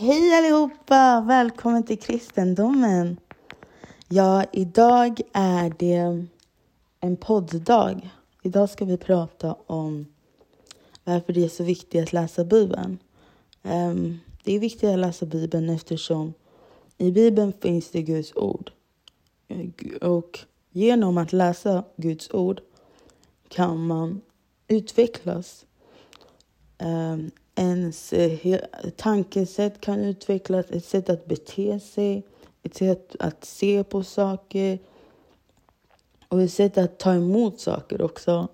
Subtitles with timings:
[0.00, 1.24] Hej allihopa!
[1.26, 3.20] Välkommen till kristendomen.
[4.08, 6.26] Ja, idag är det
[7.00, 8.10] en podddag.
[8.42, 10.06] Idag ska vi prata om
[11.04, 12.98] varför det är så viktigt att läsa Bibeln.
[13.62, 16.34] Um, det är viktigt att läsa Bibeln eftersom
[16.98, 18.70] i Bibeln finns det Guds ord.
[20.00, 20.38] Och
[20.70, 22.60] genom att läsa Guds ord
[23.48, 24.20] kan man
[24.68, 25.66] utvecklas.
[26.78, 28.60] Um, ens eh,
[28.96, 32.22] tankesätt kan utvecklas, ett sätt att bete sig,
[32.62, 34.78] ett sätt att se på saker
[36.28, 38.48] och ett sätt att ta emot saker också.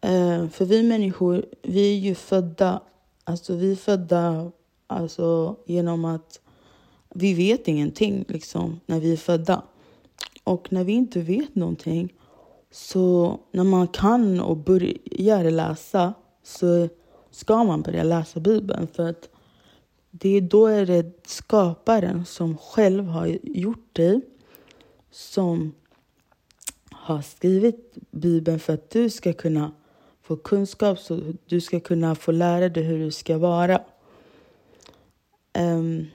[0.00, 2.82] Eh, för vi människor, vi är ju födda,
[3.24, 4.52] alltså vi är födda
[4.86, 6.40] alltså, genom att
[7.14, 9.62] vi vet ingenting liksom när vi är födda.
[10.44, 12.14] Och när vi inte vet någonting,
[12.70, 16.88] så när man kan och börjar läsa så
[17.38, 18.86] ska man börja läsa Bibeln.
[18.86, 19.28] För att
[20.10, 24.20] det är då är det skaparen som själv har gjort dig
[25.10, 25.74] som
[26.90, 29.72] har skrivit Bibeln för att du ska kunna
[30.22, 33.82] få kunskap så du ska kunna få lära dig hur du ska vara.
[35.58, 36.06] Um,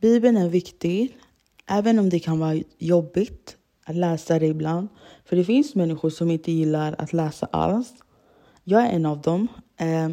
[0.00, 1.18] Bibeln är viktig,
[1.66, 4.88] även om det kan vara jobbigt att läsa det ibland.
[5.24, 7.94] För det finns människor som inte gillar att läsa alls.
[8.64, 9.48] Jag är en av dem.
[9.76, 10.08] Eh,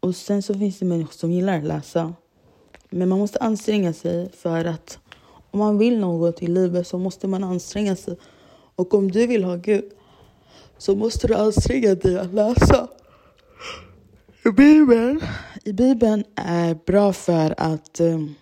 [0.00, 2.14] och sen så finns det människor som gillar att läsa.
[2.90, 4.98] Men man måste anstränga sig för att
[5.50, 8.16] om man vill något i livet så måste man anstränga sig.
[8.76, 9.84] Och om du vill ha Gud
[10.78, 12.88] så måste du anstränga dig att läsa.
[14.44, 15.20] I Bibeln,
[15.64, 18.34] i Bibeln är bra för att um,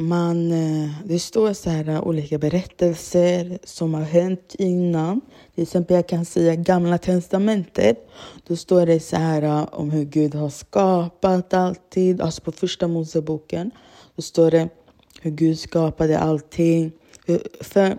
[0.00, 5.20] man, eh, det står så här eh, olika berättelser som har hänt innan.
[5.54, 8.08] Till exempel jag kan säga Gamla Testamentet.
[8.46, 12.20] Då står det så här eh, om hur Gud har skapat alltid.
[12.20, 13.70] Alltså på första Moseboken.
[14.16, 14.68] Då står det
[15.20, 16.92] hur Gud skapade allting.
[17.60, 17.98] För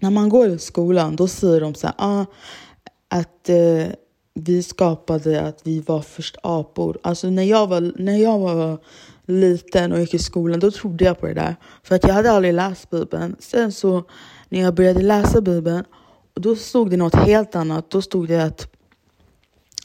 [0.00, 2.24] när man går i skolan då säger de så här, ah,
[3.08, 3.86] att eh,
[4.34, 6.98] vi skapade att vi var först apor.
[7.02, 8.78] Alltså när jag var, när jag var
[9.28, 11.56] liten och gick i skolan, då trodde jag på det där.
[11.82, 13.36] För att jag hade aldrig läst Bibeln.
[13.38, 14.04] Sen så
[14.48, 15.84] när jag började läsa Bibeln,
[16.34, 17.90] då stod det något helt annat.
[17.90, 18.74] Då stod det att,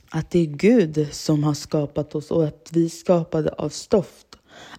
[0.10, 4.28] att det är Gud som har skapat oss och att vi skapade av stoft.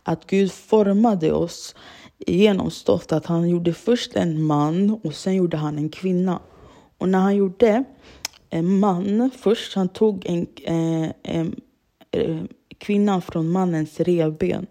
[0.02, 1.74] Att Gud formade oss
[2.18, 3.12] genom stoft.
[3.12, 6.40] Att han gjorde först en man och sen gjorde han en kvinna.
[6.98, 7.84] Och när han gjorde
[8.50, 11.60] en man först, han tog en, eh, en,
[12.10, 14.66] en, en kvinnan från mannens revben.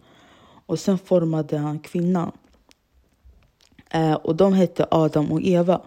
[0.66, 2.32] Och sen formade han kvinnan.
[3.90, 5.82] Eh, och de hette Adam och Eva.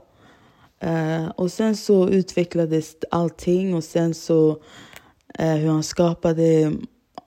[0.81, 4.63] Eh, och sen så utvecklades allting och sen så
[5.39, 6.73] eh, hur han skapade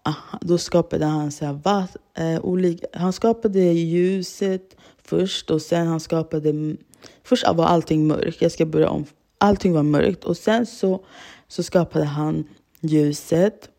[0.03, 5.87] ah, då skapade han så här, va, eh, olika, han skapade ljuset först och sen
[5.87, 6.75] han skapade
[7.23, 8.41] Först var allting mörkt.
[8.41, 9.05] Jag ska börja om.
[9.37, 11.05] Allting var mörkt och sen så,
[11.47, 12.47] så skapade han
[12.79, 13.69] ljuset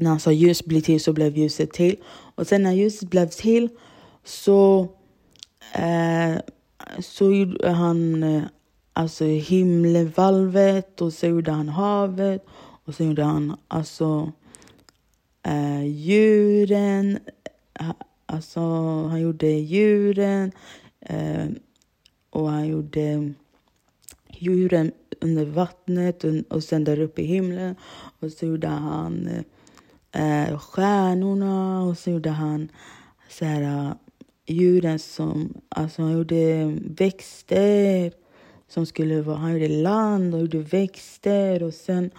[0.00, 1.96] när han sa ljus blir till så blev ljuset till.
[2.34, 3.68] Och sen när ljuset blev till
[4.24, 4.88] så,
[5.74, 6.36] eh,
[6.98, 8.42] så gjorde han eh,
[8.92, 12.46] alltså himlevalvet och så gjorde han havet
[12.84, 14.32] och så gjorde han alltså
[15.42, 17.18] eh, djuren.
[17.80, 17.90] Eh,
[18.26, 18.60] alltså
[19.06, 20.52] han gjorde djuren
[21.00, 21.46] eh,
[22.30, 23.32] och han gjorde
[24.28, 27.74] djuren under vattnet och, och sen där uppe i himlen.
[28.20, 29.42] Och så gjorde han eh,
[30.12, 32.68] Eh, stjärnorna och så gjorde han
[33.28, 33.92] så här, eh,
[34.46, 35.54] djuren som...
[35.68, 38.12] Alltså han gjorde växter
[38.68, 39.36] som skulle vara...
[39.36, 42.10] Han gjorde land och gjorde växter och sen...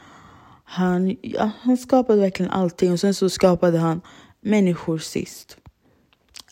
[0.64, 4.02] Han, ja, han skapade verkligen allting och sen så skapade han
[4.42, 5.58] människor sist.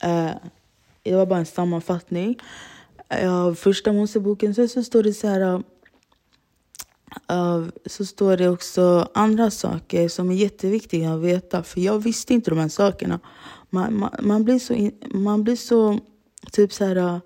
[0.03, 0.31] Uh,
[1.03, 2.39] det var bara en sammanfattning
[3.09, 4.55] av uh, första Moseboken.
[4.55, 5.63] Sen så står det så här...
[7.85, 11.63] Så står det också andra saker som är jätteviktiga att veta.
[11.63, 13.19] För jag visste inte de här sakerna.
[13.69, 15.99] Man, man, man blir så, man blir så
[16.51, 16.95] typ så här.
[16.95, 17.19] Äh,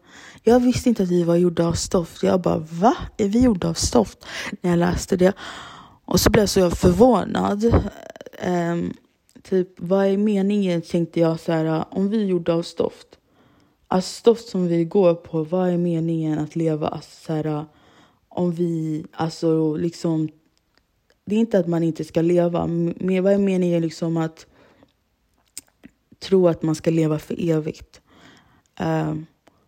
[0.43, 2.23] jag visste inte att vi var gjorda av stoft.
[2.23, 2.95] Jag bara, va?
[3.17, 4.25] Är vi gjorda av stoft?
[4.61, 5.33] När jag läste det.
[6.05, 7.63] Och så blev jag så förvånad.
[8.47, 8.93] Um,
[9.43, 10.81] typ, vad är meningen?
[10.81, 13.07] Tänkte jag så här, äh, om vi är gjorda av stoft.
[13.87, 16.87] Alltså stoft som vi går på, vad är meningen att leva?
[16.87, 17.63] Alltså, så här, äh,
[18.35, 20.29] om vi, alltså liksom,
[21.25, 24.45] det är inte att man inte ska leva, men vad jag menar är liksom att
[26.19, 28.01] tro att man ska leva för evigt?
[28.81, 29.15] Uh,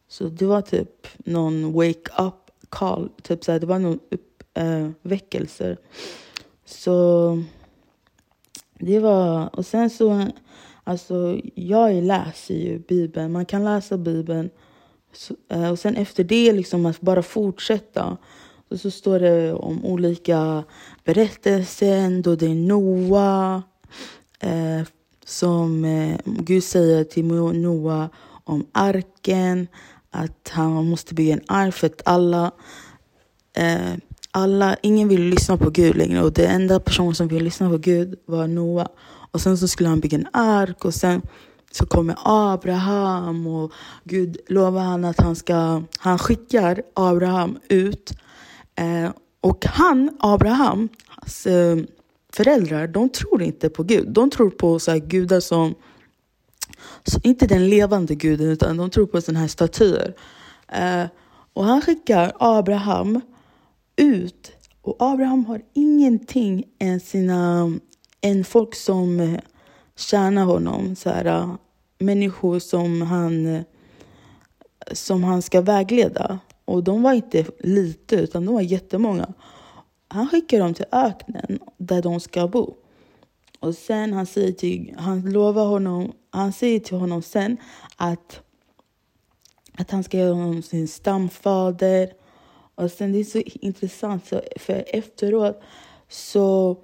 [0.07, 5.65] så det var typ någon wake up call, typ så här, det var någon uppväckelse.
[5.65, 5.77] Eh, uh,
[6.65, 7.43] så
[8.79, 10.27] det var, och sen så,
[10.83, 14.49] alltså jag läser ju Bibeln, man kan läsa Bibeln
[15.15, 18.17] så, eh, och sen efter det liksom att bara fortsätta.
[18.69, 20.63] Och så står det om olika
[21.03, 23.63] berättelser, då det är Noa
[24.39, 24.81] eh,
[25.25, 28.09] som eh, Gud säger till Noa
[28.43, 29.67] om arken,
[30.11, 32.51] att han måste bygga en ark för att alla
[33.53, 33.95] eh,
[34.35, 37.77] alla, ingen vill lyssna på Gud längre och den enda personen som ville lyssna på
[37.77, 38.87] Gud var Noa.
[39.31, 41.21] Och sen så skulle han bygga en ark och sen
[41.71, 43.71] så kommer Abraham och
[44.03, 48.13] Gud lovar han att han ska, han skickar Abraham ut.
[48.75, 49.11] Eh,
[49.41, 51.77] och han, Abrahams eh,
[52.33, 54.09] föräldrar, de tror inte på Gud.
[54.09, 55.75] De tror på så här gudar som,
[57.03, 60.15] så, inte den levande guden, utan de tror på sådana här statyer.
[60.67, 61.03] Eh,
[61.53, 63.21] och han skickar Abraham
[63.95, 64.51] ut.
[64.81, 67.71] Och Abraham har ingenting än sina
[68.25, 69.39] än folk som eh,
[69.95, 70.95] tjänar honom.
[70.95, 71.55] Så här, eh,
[71.99, 73.63] människor som han, eh,
[74.91, 76.39] som han ska vägleda.
[76.65, 79.33] Och de var inte lite, utan de var jättemånga.
[80.07, 82.75] Han skickar dem till öknen där de ska bo.
[83.59, 87.57] Och sen han säger till, han lovar honom, han säger till honom sen
[87.95, 88.41] att,
[89.77, 92.13] att han ska göra honom sin stamfader
[92.75, 95.61] och sen det är så intressant, så för efteråt
[96.09, 96.77] så,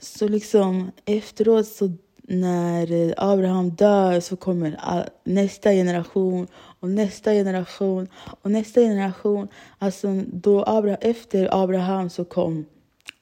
[0.00, 1.90] så liksom efteråt så
[2.22, 4.78] när Abraham dör så kommer
[5.24, 6.46] nästa generation
[6.82, 8.08] och nästa generation
[8.40, 9.48] och nästa generation.
[9.78, 12.64] Alltså då Abraham, efter Abraham så kom,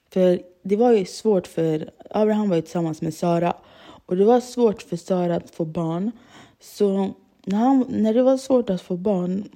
[0.09, 3.53] för det var ju svårt för, Abraham var ju tillsammans med Sara
[4.05, 6.11] och det var svårt för Sara att få barn.
[6.59, 7.13] Så
[7.45, 9.49] när, han, när det var svårt att få barn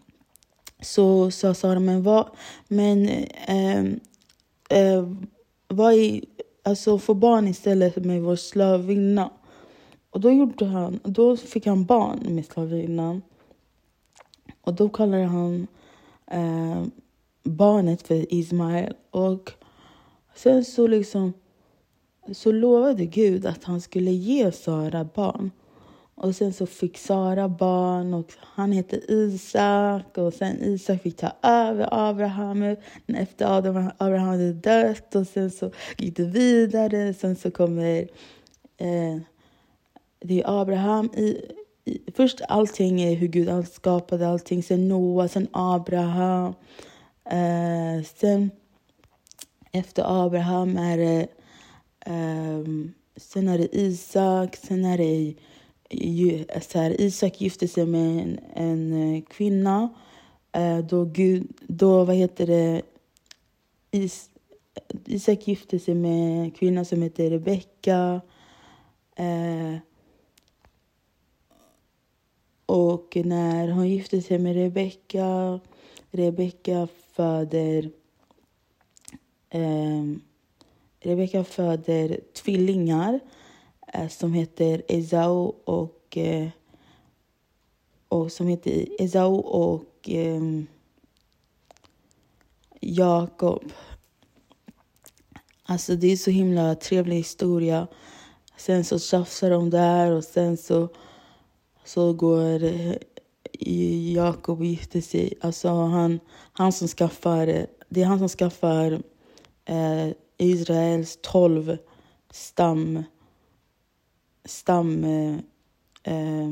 [0.82, 2.28] så sa Sara, men vad,
[2.68, 3.10] men
[3.48, 3.86] eh,
[4.70, 5.10] eh,
[5.68, 6.22] vad är,
[6.64, 9.30] alltså få barn istället med vår slavinna.
[10.10, 13.22] Och då gjorde han, då fick han barn med slavinnan.
[14.66, 15.68] Och då kallade han
[16.32, 16.84] eh,
[17.44, 18.94] barnet för Ismael.
[19.12, 19.52] Och
[20.36, 21.34] sen så liksom
[22.34, 25.52] så lovade Gud att han skulle ge Sara barn.
[26.16, 31.32] Och sen så fick Sara barn och han hette Isak och sen Isak fick ta
[31.42, 32.76] över Abraham
[33.08, 37.14] efter Adam, Abraham hade dött och sen så gick det vidare.
[37.14, 38.08] Sen så kommer
[38.78, 39.18] eh,
[40.20, 41.10] det är Abraham
[42.14, 46.54] Först allting är hur Gud skapade allting, sen Noa, sen Abraham.
[47.26, 48.52] Eh, sen
[49.72, 51.28] efter Abraham är det
[52.06, 52.64] eh,
[53.18, 55.34] sen är det Isak, sen är det
[56.64, 59.90] så här, Isak gifte sig med en, en eh, kvinna.
[60.52, 62.82] Eh, då, Gud, då, vad heter det,
[63.92, 64.30] Is,
[65.06, 68.22] Isak gifte sig med en kvinna som heter Rebecka.
[69.16, 69.76] Eh,
[72.66, 75.60] och när hon gifte sig med Rebecka,
[76.12, 77.90] Rebecka föder
[79.50, 80.04] eh,
[81.00, 83.20] Rebecka föder tvillingar
[83.96, 86.50] Eh, som heter Esau och, eh,
[88.08, 90.68] och som heter Esau och um,
[92.80, 93.72] Jakob.
[95.64, 97.88] Alltså det är så himla trevlig historia.
[98.58, 100.90] Sen så tjafsar de där och sen så,
[101.86, 102.96] så går eh,
[104.14, 105.34] Jakob och gifter sig.
[105.42, 106.20] Alltså han,
[106.54, 109.02] han som skaffar, det är han som skaffar
[109.66, 111.78] eh, Israels tolv
[112.32, 113.04] stam
[114.46, 115.36] stam, eh,
[116.04, 116.50] eh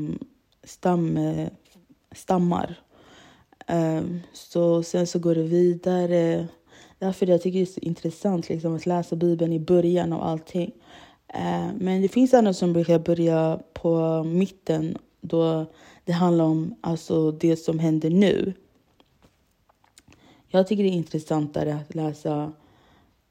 [0.64, 1.48] stam, eh,
[2.12, 2.80] stammar.
[3.66, 6.46] Eh, så sen så går det vidare.
[6.98, 10.72] Därför jag tycker det är så intressant liksom, att läsa Bibeln i början av allting.
[11.28, 15.66] Eh, men det finns andra som brukar börja på mitten då
[16.04, 18.52] det handlar om alltså, det som händer nu.
[20.48, 22.52] Jag tycker det är intressantare att läsa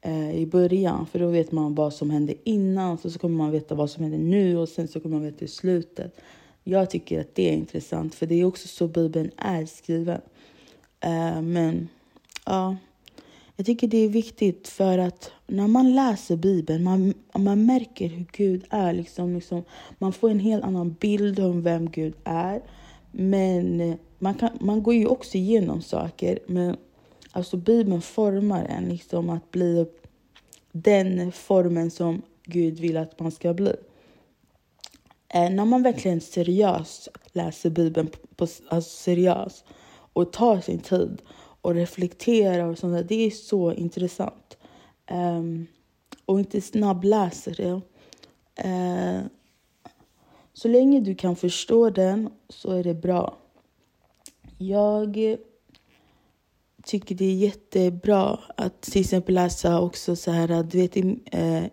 [0.00, 1.06] eh, i början.
[1.06, 4.02] För då vet man vad som hände innan, så, så kommer man veta vad som
[4.02, 6.20] händer nu och sen så kommer man veta i slutet.
[6.64, 10.20] Jag tycker att det är intressant, för det är också så Bibeln är skriven.
[11.00, 11.88] Eh, men
[12.46, 12.76] ja,
[13.56, 18.26] jag tycker det är viktigt för att när man läser Bibeln, man, man märker hur
[18.32, 18.92] Gud är.
[18.92, 19.62] Liksom, liksom,
[19.98, 22.62] man får en helt annan bild om vem Gud är.
[23.12, 26.38] Men eh, man, kan, man går ju också igenom saker.
[26.46, 26.76] Men
[27.36, 29.86] Alltså Bibeln formar en liksom att bli
[30.72, 33.74] den formen som Gud vill att man ska bli.
[35.28, 39.64] Eh, när man verkligen seriöst läser Bibeln, på, alltså seriöst
[40.12, 41.22] och tar sin tid
[41.64, 44.56] och reflektera och sånt där, det är så intressant.
[45.10, 45.66] Um,
[46.24, 47.80] och inte snabbläser det.
[48.68, 49.26] Uh,
[50.52, 53.38] så länge du kan förstå den så är det bra.
[54.58, 55.36] Jag
[56.84, 61.64] tycker det är jättebra att till exempel läsa också så här, du vet i, eh,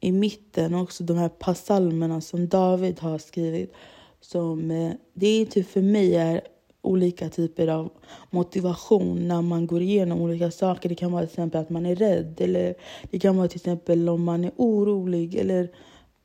[0.00, 3.72] i mitten också de här psalmerna som David har skrivit.
[4.20, 6.40] Som, eh, det är typ för mig är
[6.82, 7.90] olika typer av
[8.30, 10.88] motivation när man går igenom olika saker.
[10.88, 12.74] Det kan vara till exempel att man är rädd eller
[13.10, 15.62] det kan vara till exempel om man är orolig eller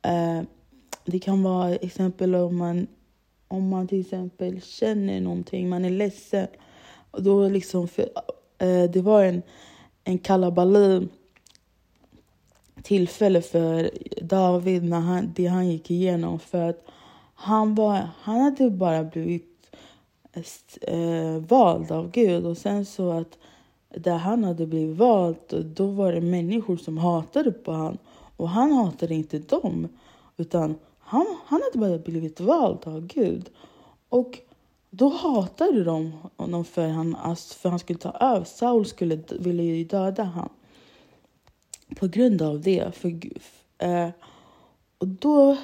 [0.02, 0.42] eh,
[1.04, 2.86] det kan vara exempel om man,
[3.48, 6.46] om man till exempel känner någonting, man är ledsen.
[7.10, 8.08] Och då liksom för,
[8.58, 9.42] eh, det var en,
[10.04, 11.10] en kalabalik
[12.82, 13.90] tillfälle för
[14.22, 16.38] David när han, det han gick igenom.
[16.38, 16.84] För att
[17.34, 19.55] han, var, han hade bara blivit
[20.80, 23.38] eh, vald av Gud och sen så att
[23.88, 25.36] där han hade blivit vald,
[25.76, 27.98] då var det människor som hatade på honom.
[28.36, 29.88] Och han hatade inte dem,
[30.36, 33.50] utan han, han hade bara blivit vald av Gud.
[34.08, 34.40] Och
[34.90, 38.44] då hatade de honom för han, för han skulle ta över.
[38.44, 40.50] Saul skulle, ville ju döda honom
[41.96, 42.94] på grund av det.
[42.94, 43.20] För,
[43.78, 44.08] eh,
[44.98, 45.56] och då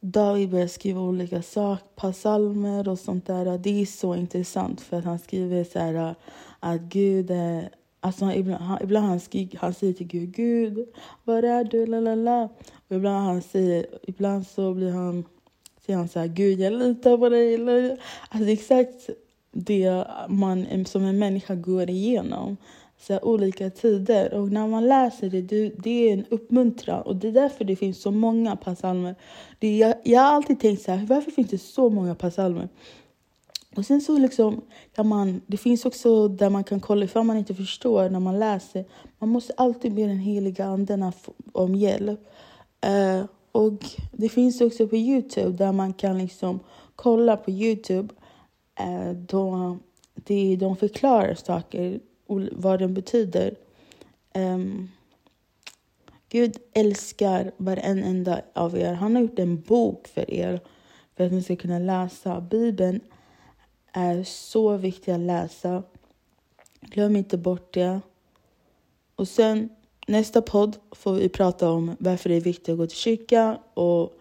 [0.00, 3.58] David börjar skriva olika saker, psalmer och sånt där.
[3.58, 6.12] Det är så intressant för att han skriver så här äh,
[6.60, 10.88] att Gud är Alltså ibland, han, ibland han, skrik, han säger till Gud, Gud,
[11.24, 11.86] var är du?
[11.86, 12.48] Lalala.
[12.88, 15.24] Och ibland, han säger, ibland så blir han,
[15.86, 17.54] säger han så här, Gud jag litar på dig.
[18.28, 19.10] Alltså det är exakt
[19.52, 22.56] det man som en människa går igenom.
[22.98, 24.34] Så här, olika tider.
[24.34, 27.02] Och när man läser det, det, det är en uppmuntran.
[27.02, 29.14] Och det är därför det finns så många psalmer.
[29.60, 32.68] Jag, jag har alltid tänkt så här, varför finns det så många psalmer?
[33.76, 34.62] Och sen så liksom
[34.94, 38.38] kan man, det finns också där man kan kolla ifall man inte förstår när man
[38.38, 38.84] läser.
[39.18, 41.12] Man måste alltid be den heliga anden
[41.52, 42.20] om hjälp.
[42.86, 46.60] Uh, och det finns också på Youtube där man kan liksom
[46.96, 48.14] kolla på Youtube.
[48.80, 49.76] Uh, då
[50.14, 52.00] det, de förklarar saker,
[52.52, 53.56] vad den betyder.
[54.34, 54.90] Um,
[56.28, 58.92] Gud älskar varenda av er.
[58.92, 60.60] Han har gjort en bok för er
[61.16, 62.40] för att ni ska kunna läsa.
[62.40, 63.00] Bibeln
[63.92, 65.82] är så viktig att läsa.
[66.80, 68.00] Glöm inte bort det.
[69.16, 69.68] Och sen
[70.06, 74.12] nästa podd får vi prata om varför det är viktigt att gå till kyrka och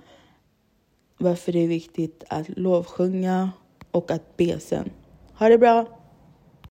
[1.17, 3.51] varför det är viktigt att lovsjunga
[3.91, 4.89] och att be sen.
[5.33, 6.04] Ha det bra!